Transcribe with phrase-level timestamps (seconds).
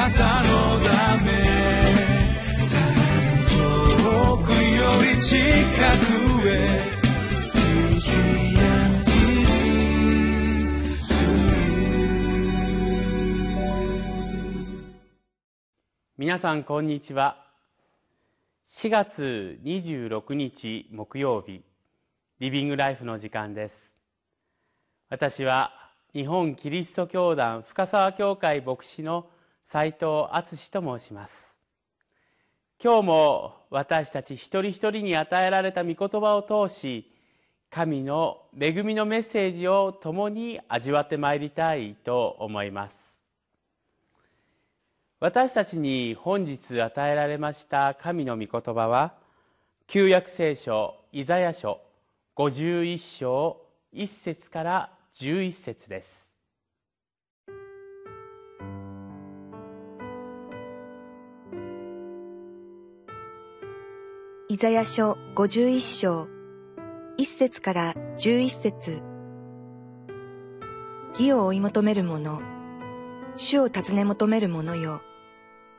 [0.00, 1.30] なたのため
[3.50, 6.80] 遠くより近くへ
[16.16, 17.44] 皆さんこんにちは。
[18.68, 21.62] 4月26日木曜日
[22.38, 23.94] リビングライフの時間です。
[25.10, 25.72] 私は
[26.14, 29.26] 日本キリスト教団深沢教会牧師の
[29.64, 31.58] 斉藤敦と申します。
[32.82, 37.12] 今日も私たち一人一人に与えられた御言葉を通し
[37.68, 43.22] 神の恵みのメッセージを共に味わってまいりたいと思います。
[45.20, 49.12] 私たちに本日与えられました神の御言葉は
[49.86, 51.82] 旧約聖書イザヤ書
[52.36, 53.60] 51章
[53.92, 56.29] 1節から11節です。
[64.50, 66.26] イザヤ書51章
[67.18, 69.04] 1節から11節
[71.10, 72.42] 義を追い求める者、
[73.36, 75.02] 主を尋ね求める者よ、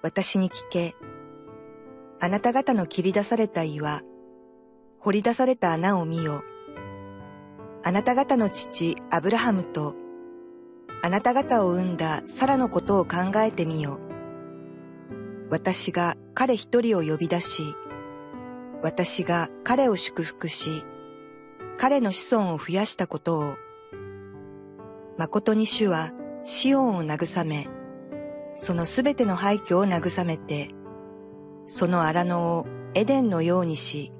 [0.00, 0.94] 私に聞け。
[2.22, 4.00] あなた方の切り出された岩、
[4.98, 6.42] 掘り出された穴を見よ。
[7.82, 9.94] あなた方の父アブラハムと、
[11.02, 14.00] あなた方を産んだサラのことを考えてみよ。
[15.50, 17.74] 私が彼一人を呼び出し、
[18.84, 20.84] 私が彼を祝福し、
[21.78, 23.54] 彼の子孫を増やしたことを、
[25.16, 27.66] 誠に主はシオンを慰め、
[28.56, 30.68] そのすべての廃墟を慰めて、
[31.66, 34.12] その荒野をエデンのようにし、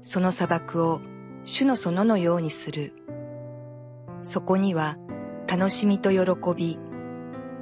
[0.00, 1.02] その砂漠を
[1.44, 2.94] 主の園のようにする。
[4.22, 4.96] そこには
[5.46, 6.24] 楽しみと喜
[6.56, 6.78] び、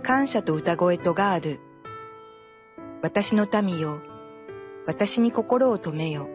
[0.04, 1.58] 感謝と歌声とがある。
[3.02, 3.98] 私の民よ、
[4.86, 6.28] 私に心を止めよ。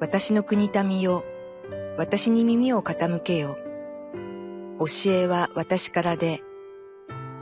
[0.00, 1.24] 私の国民よ、
[1.98, 3.58] 私に耳を傾けよ。
[4.78, 6.40] 教えは私からで、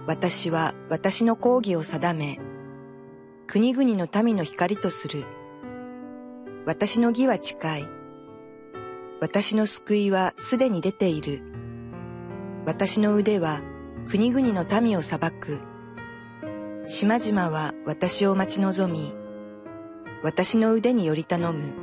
[0.07, 2.41] 私は私の講義を定め、
[3.47, 5.25] 国々の民の光とする。
[6.67, 7.89] 私の義は近い。
[9.21, 11.43] 私の救いはすでに出ている。
[12.67, 13.61] 私の腕は
[14.09, 15.61] 国々の民を裁く。
[16.87, 19.22] 島々は私を待ち望み、
[20.23, 21.75] 私の腕により頼む。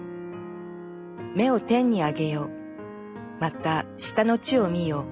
[1.35, 2.49] 目を天に上げよ。
[3.41, 5.05] また下の地を見よ。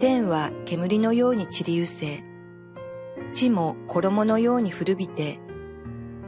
[0.00, 2.24] 天は煙のように散り失せ、
[3.32, 5.38] 地も衣のように古びて、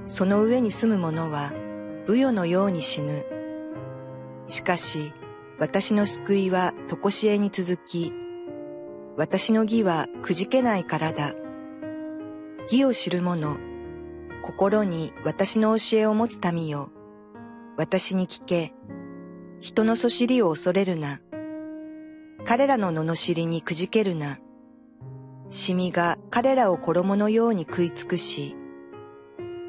[0.07, 1.53] その上に住む者は
[2.07, 3.27] 武与のように死ぬ。
[4.47, 5.13] しかし、
[5.59, 8.13] 私の救いは常しえに続き、
[9.17, 11.35] 私の義はくじけないからだ。
[12.71, 13.57] 義を知る者、
[14.45, 16.91] 心に私の教えを持つ民よ。
[17.79, 18.75] 私に聞け。
[19.59, 21.23] 人のそしりを恐れるな。
[22.45, 24.39] 彼らの罵りにくじけるな。
[25.49, 28.55] シミが彼らを衣のように食い尽くし、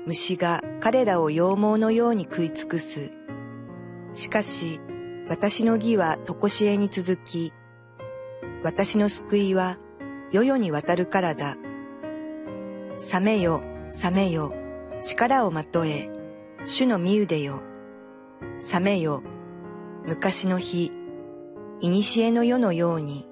[0.06, 3.14] 虫が彼らを羊毛のように食い尽くす。
[4.14, 4.82] しかし、
[5.30, 7.54] 私の義は常しえに続き、
[8.62, 9.78] 私の救いは
[10.34, 11.56] 世々に渡るからだ。
[13.00, 13.62] 覚めよ、
[13.94, 14.54] 覚めよ、
[15.08, 16.10] 力をまとえ、
[16.66, 17.62] 主の身腕よ。
[18.60, 19.22] 覚めよ、
[20.04, 20.92] 昔の日、
[21.80, 23.28] 古の世のように、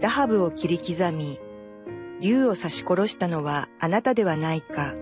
[0.00, 1.40] ラハブを切り刻み、
[2.20, 4.94] 竜を刺し殺したのはあなたではないか。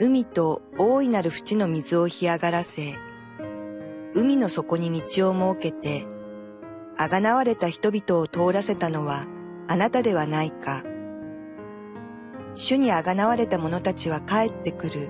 [0.00, 2.94] 海と大いなる淵の水を干上がらせ、
[4.14, 6.06] 海の底に道を設けて、
[6.96, 9.26] あがなわれた人々を通らせたのは
[9.68, 10.84] あなたではないか。
[12.54, 15.08] 主にあがなわれた者たちは帰ってくる。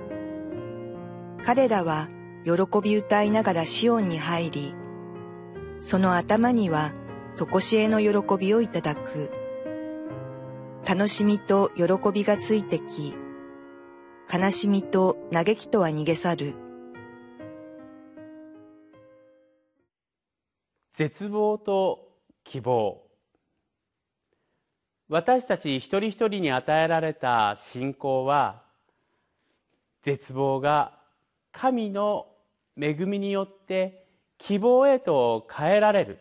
[1.44, 2.08] 彼らは
[2.44, 4.74] 喜び歌いながらシオンに入り、
[5.80, 6.92] その頭には
[7.36, 9.32] 常しえの喜びをいただく。
[10.86, 13.14] 楽しみと喜びがついてき、
[14.32, 16.54] 悲しみと嘆きとは逃げ去る。
[20.92, 22.08] 絶望と
[22.44, 23.01] 希望
[25.12, 28.62] 私たち一人一人に与えられた信仰は
[30.00, 30.94] 絶望が
[31.52, 32.28] 神の
[32.80, 34.06] 恵みによって
[34.38, 36.18] 希望へと変えられる。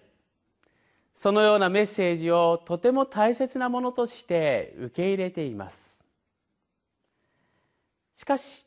[1.16, 6.04] そのようなメッセージをとても大切なものとして受け入れています。
[8.14, 8.66] しかし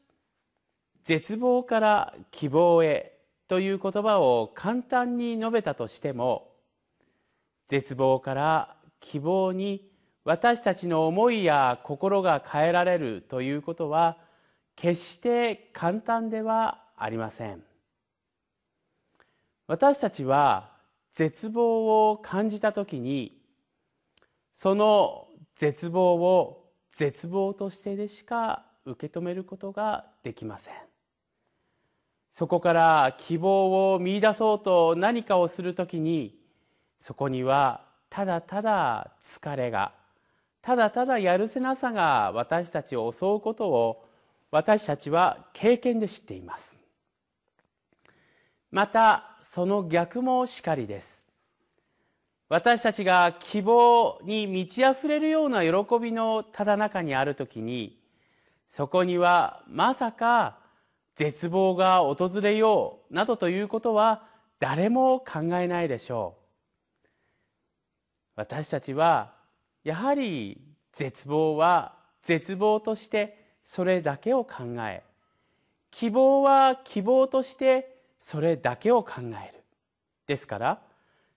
[1.02, 6.50] 絶望から希望へという言葉を簡単に述べたとしても
[7.68, 9.92] 絶望から希望に
[10.24, 14.16] 私たちの思いや心が変えられるということは
[14.74, 17.62] 決して簡単ではありません。
[19.66, 20.72] 私たちは
[21.12, 23.40] 絶望を感じた時に
[24.54, 30.74] その絶望を絶望としてでしか受け止めることができません。
[32.32, 36.36] そこから希望を見出そうと何かをするときに
[36.98, 39.92] そこにはただただ疲れが
[40.64, 44.08] ただただやるせなさが私たちを襲うことを
[44.50, 46.78] 私たちは経験で知っています。
[48.70, 51.26] またその逆もしかりです。
[52.48, 55.70] 私たちが希望に満ち溢れるような喜
[56.00, 58.00] びのただ中にあるときに
[58.70, 60.60] そこにはまさか
[61.14, 64.22] 絶望が訪れようなどということは
[64.60, 66.38] 誰も考えないでしょ
[67.04, 67.08] う。
[68.36, 69.33] 私たちは
[69.84, 70.60] やはり
[70.92, 75.02] 絶望は絶望としてそれだけを考え
[75.90, 79.62] 希望は希望としてそれだけを考える。
[80.26, 80.80] ですから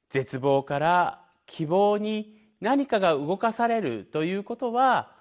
[0.10, 5.12] 絶望から希望に何かが動かされるということは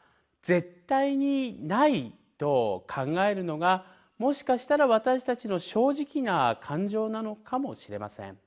[0.42, 3.84] 絶対にないと考えるのが
[4.18, 8.38] もしかしたら私たちの正直な感情なのかもしれません。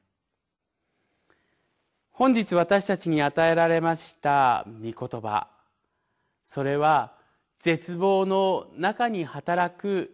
[2.19, 5.47] 本日私たちに与えられました御言葉。
[6.43, 7.13] それは
[7.61, 10.13] 絶望の中に働く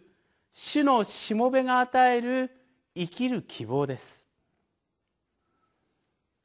[0.52, 2.52] 主のしもべが与える
[2.94, 4.28] 生きる希望です。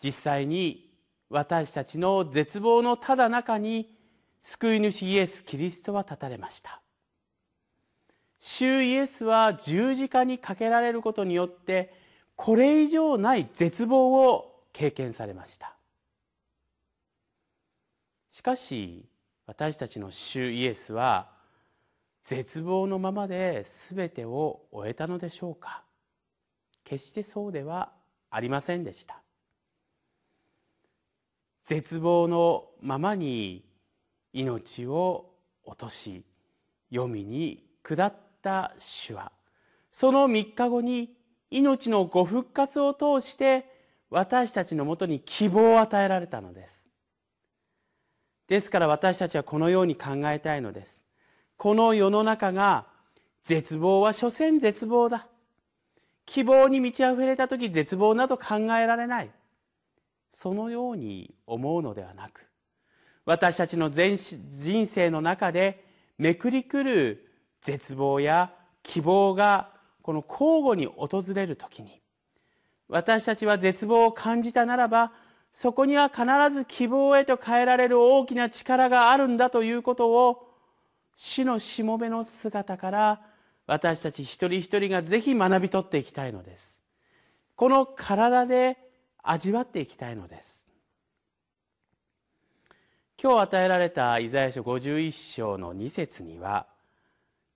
[0.03, 0.95] 実際に
[1.29, 3.95] 私たちの絶望のただ中に
[4.41, 6.81] 救い主イエス・キリストは立たれました。
[8.39, 11.93] 主イエスは十字架にかけられることによって
[12.35, 15.75] これ以上ない絶望を経験されました。
[18.31, 19.05] しかし
[19.47, 21.29] 私たちの主イエスは
[22.25, 25.83] 絶望のままで全てを終えたのでしょうか？
[26.85, 27.91] 決してそうでは
[28.31, 29.21] ありませんでした。
[31.65, 33.65] 絶望のままに
[34.33, 35.31] 命を
[35.65, 36.25] 落とし
[36.91, 39.33] 黄泉に下った主は
[39.93, 41.15] その3日後に
[41.51, 43.80] 命のご復活を通して
[44.11, 46.91] 私たちのもとに希望を与えられたのです。
[48.49, 51.05] ですから私たちはこのように考えたいのです。
[51.57, 52.87] この世の中が
[53.45, 55.29] 絶望は所詮絶望だ。
[56.27, 59.31] 希望に満ち溢れた時絶望など考えられない。
[60.33, 62.47] そのように思うのではなく
[63.25, 64.17] 私たちの人
[64.87, 65.85] 生の中で
[66.19, 67.27] めくりくる
[67.61, 68.53] 絶望や
[68.83, 69.71] 希望が
[70.03, 72.00] この交互に訪れる時に
[72.91, 75.13] 私たちは絶望を感じたならば
[75.53, 80.47] そこには必ず希望へと変えられる大きな力があるんだということを
[81.17, 83.21] 死のしもべの姿から
[83.67, 86.81] 私たち一人一人がぜひ学び取っていきたいのです。
[87.61, 88.79] この体で
[89.23, 90.67] 味わっていきたいのです
[93.23, 96.67] 今日与えられたイザヤ書51章の2節には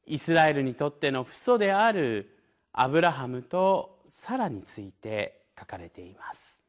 [0.05, 2.37] イスラエルにとっての父祖である
[2.75, 6.61] アブラハムとサラについて書かれています。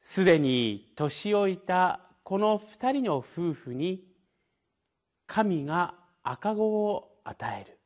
[0.00, 4.02] すでに年老いたこの二人の夫婦に
[5.28, 7.78] 神が赤子を与える。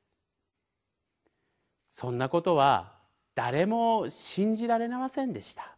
[1.90, 2.95] そんなことは
[3.35, 5.76] 誰も信じられませんでした。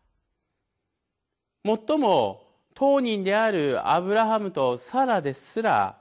[1.64, 5.98] もっとも当人であるアブラハムとサラですら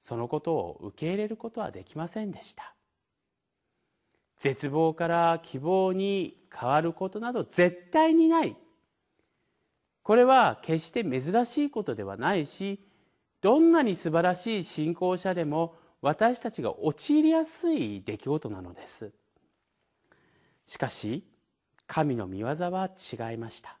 [0.00, 2.74] そのことを受け入れることはできませんでした。
[4.38, 8.56] 絶望から希望に変わることなど絶対にない。
[10.02, 12.80] これは決して珍しいことではないし
[13.42, 19.12] どんなに素晴らしい信仰者でも私たちが陥りやすい出来事なのです。
[20.66, 21.24] しかし
[21.86, 23.78] 神の御業は違いました。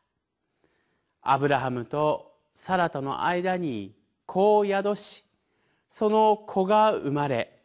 [1.22, 3.94] アブラハムとサラとの間に
[4.26, 5.24] 子を宿し
[5.90, 7.58] その子が生まれ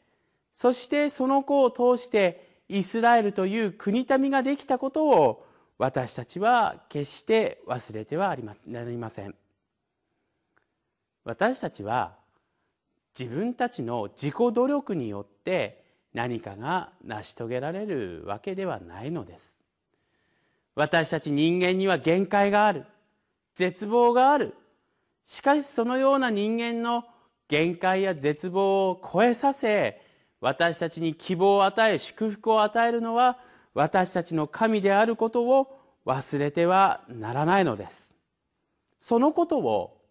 [0.53, 5.45] そしてその子を通してイスラエルという国民ができたことを
[5.77, 9.35] 私たちは決して忘れてはありますなりません。
[11.23, 12.15] 私たちは
[13.17, 15.83] 自分たちの自己努力によって
[16.15, 19.61] 何かが成し遂げられるわけではないのです。
[20.73, 22.85] 私たち人間には限界がある。
[23.53, 24.55] 絶望がある。
[25.25, 27.05] しかしそのような人間の
[27.47, 30.01] 限界や絶望を超えさせ
[30.43, 33.37] 私たちに希望を与え祝福を与えるのは
[33.73, 38.13] 私たちの神であることを忘れてはならないのです。
[38.99, 40.01] そのことを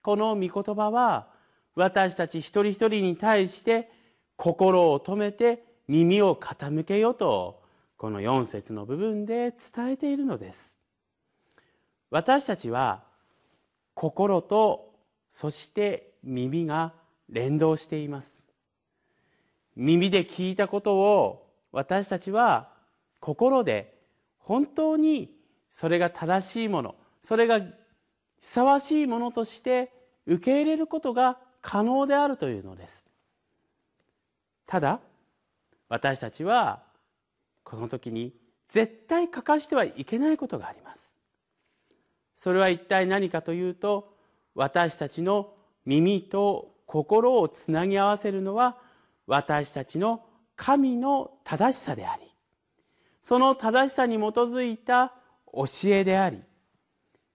[0.00, 1.28] この御言葉は
[1.74, 3.90] 私たち一人一人に対して
[4.36, 7.60] 心を止めて耳を傾けよと
[7.98, 10.78] この4節の部分で伝えているのです。
[12.08, 13.04] 私たちは
[13.92, 14.94] 心と
[15.30, 16.94] そして耳が
[17.28, 18.45] 連動しています。
[19.76, 22.70] 耳で聞いたことを私たちは
[23.20, 23.94] 心で
[24.38, 25.30] 本当に
[25.70, 27.66] それが正しいものそれがふ
[28.42, 29.92] さわしいものとして
[30.26, 33.06] 受け入れることが可能であるというのです。
[34.66, 35.00] ただ
[35.88, 36.82] 私たちは
[37.64, 38.32] この時に
[38.68, 41.16] 絶対欠かしてはいけないことがあります。
[42.36, 44.14] それは一体何かというと
[44.54, 45.52] 私たちの
[45.84, 48.76] 耳と心をつなぎ合わせるのは
[49.26, 50.24] 私たちの
[50.56, 52.22] 神の正しさであり
[53.22, 55.12] その正しさに基づいた
[55.52, 56.42] 教えであり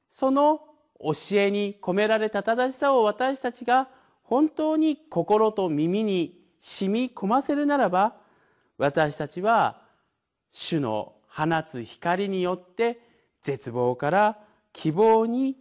[0.09, 0.61] その
[0.99, 3.89] 教えに込められた正しさを私たちが
[4.23, 8.15] 本当に心と耳に染み込ませるならば
[8.77, 9.81] 私たちは
[10.51, 12.99] 主の放つ光によって
[13.41, 14.39] 絶望から
[14.73, 15.57] 希望に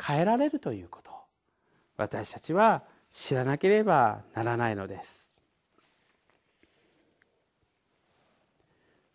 [0.00, 1.10] 変えられるということ。
[1.96, 5.30] 私たちは知らなければならないのです。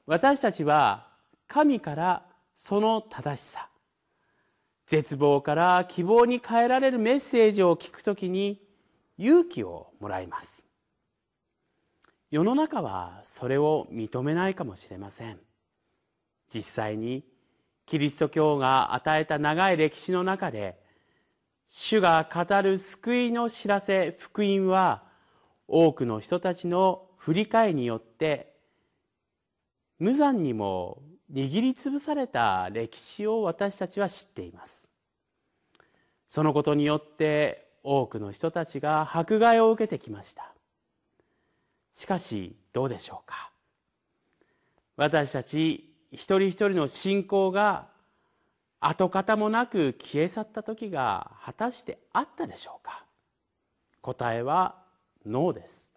[0.05, 1.07] 私たちは
[1.47, 3.69] 神からその正しさ
[4.91, 8.61] 絶望から希望に変えられるメッセージを聞くときに
[9.17, 10.67] 勇気をもらいます。
[12.29, 15.39] 世の中はそれを認めないかもしれません。
[16.53, 17.23] 実際に
[17.85, 20.77] キリスト教が与えた長い歴史の中で
[21.69, 25.03] 主が語る救いの知らせ福音は
[25.69, 28.50] 多くの人たちの振り替えによって
[30.01, 34.89] 無残にも握りつぶされた歴史を私たちは知っています。
[36.27, 40.55] そのことによって多くの人たちが迫害を受けてきました。
[41.93, 43.51] しかしどうでしょうか。
[44.95, 47.85] 私たち一人一人の信仰が
[48.79, 53.05] 跡形もなく消え去った時が果たしてあったでしょうか。
[54.01, 54.77] 答えは
[55.27, 55.93] ノーです。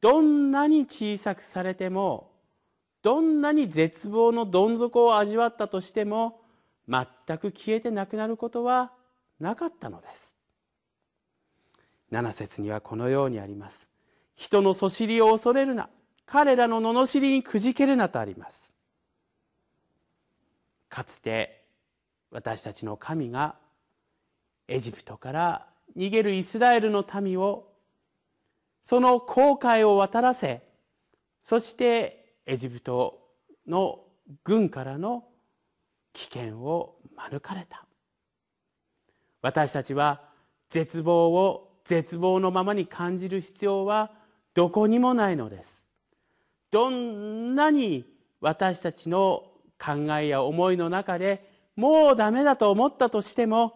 [0.00, 2.31] どんなに小さくされても
[3.02, 6.40] どんなに絶望のどん底を味わったとしても
[6.88, 7.04] 全
[7.38, 8.92] く消えてなくなることは
[9.40, 10.36] なかったのです。
[12.12, 13.90] 7節にはこのようにあります。
[14.36, 15.88] 人のそしりを恐れるな。
[16.26, 18.72] 彼らの罵りにくじけるなとあります。
[20.88, 21.64] かつて
[22.30, 23.56] 私たちの神が
[24.68, 25.66] エジプトから
[25.96, 27.68] 逃げるイスラエルの民を
[28.82, 30.62] その航海を渡らせ
[31.42, 33.20] そしてエジプト
[33.66, 34.00] の
[34.44, 35.24] 軍からの
[36.12, 37.86] 危険を免れた。
[39.40, 40.20] 私たちは
[40.70, 44.12] 絶望を絶望のままに感じる必要は
[44.54, 45.88] どこにもないのです。
[46.70, 48.06] どんなに
[48.40, 49.44] 私たちの
[49.78, 53.74] 考えや思いの中でもうダメだと思ったとしても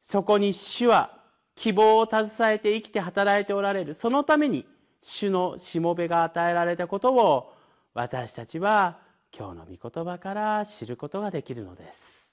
[0.00, 1.18] そこに主は
[1.54, 3.94] 希望を携えて生きて働いておられる。
[3.94, 4.66] そのために
[5.02, 7.52] 主のしもべが与えられたことを
[7.94, 9.00] 私たちは
[9.36, 12.32] 今日の御言葉から知ることができるのです。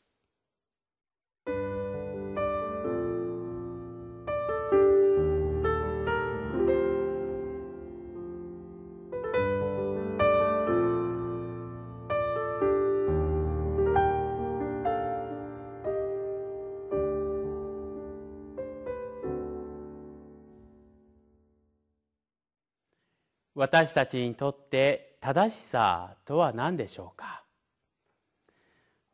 [23.55, 27.43] 私たちにとって正しさとは何でしょうか？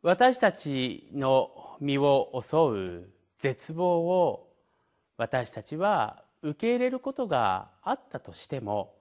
[0.01, 2.57] 私たちの身を襲
[3.01, 3.09] う
[3.39, 4.53] 絶望を
[5.17, 8.93] 私たちは受け入れることがあったとしても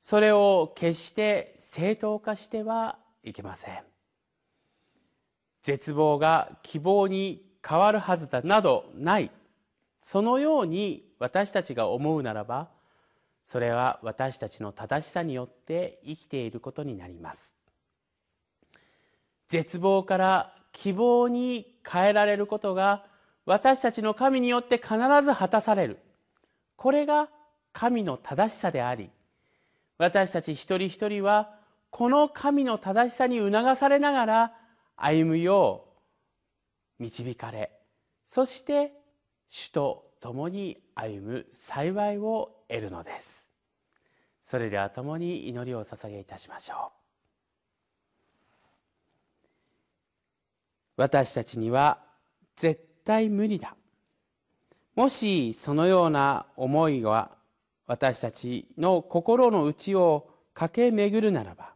[0.00, 3.82] それを決して正当化してはいけません。
[5.62, 9.30] 絶望が希望に変わるはずだなどない。
[10.02, 12.68] そのように私たちが思うならば
[13.46, 17.54] それは私たちの正しさによって生きていることになります。
[19.48, 23.04] 絶望から希望に変えられることが
[23.46, 25.98] 私たちの神によって必ず果たされる。
[26.76, 27.28] これが
[27.72, 29.10] 神の正しさであり
[29.98, 31.50] 私たち一人一人は
[31.90, 34.52] この神の正しさに促されながら
[34.96, 35.84] 歩むよ
[36.98, 37.70] う導かれ
[38.26, 38.92] そして
[39.50, 43.50] 主と共に歩む幸いを得るのです。
[44.42, 46.92] それでは共に祈りを捧げいたしましょ
[50.96, 51.02] う。
[51.02, 51.98] 私たちには
[52.56, 53.76] 絶対無理だ。
[54.94, 57.32] もしそのような思いが
[57.86, 61.74] 私たちの心の内を駆け巡るならば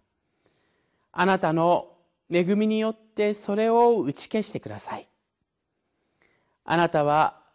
[1.13, 1.99] あなたの
[2.31, 5.07] 恵みによってそれを打ち消してください。
[6.65, 7.47] あなたは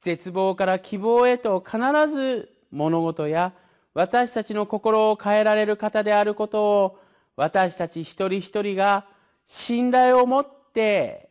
[0.00, 1.78] 絶望から希望へと必
[2.08, 3.52] ず物事や
[3.94, 6.98] 私たちの心を変えられる方であることを
[7.36, 9.06] 私たち一人一人が
[9.46, 11.28] 信頼を持って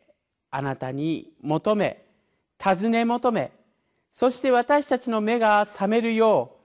[0.50, 2.04] あなたに求め
[2.58, 3.52] 尋ね求め
[4.12, 6.60] そして私たちの目が覚めるよう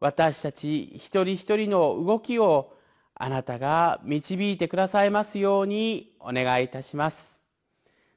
[0.00, 2.74] 私たち一人一人の動きを
[3.14, 7.42] あなたが導いてくださいますようにお願いいたします。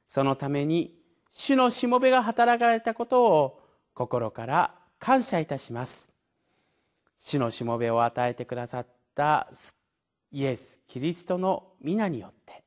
[0.06, 1.01] そのために
[1.34, 3.60] 主のしもべが働かれたことを
[3.94, 6.10] 心から感謝いたします。
[7.18, 9.48] 主のしもべを与えてくださった
[10.30, 12.62] イエス・キリストの皆によって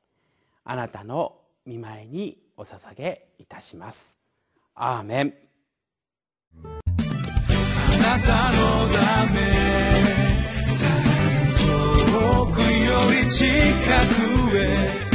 [0.64, 4.18] あなたの見舞いにお捧げいたします。
[4.74, 5.34] アーメン。
[6.64, 6.68] あ
[7.98, 9.40] なたのため
[11.62, 12.66] 遠くよ
[13.24, 13.44] り近
[14.50, 15.06] くへ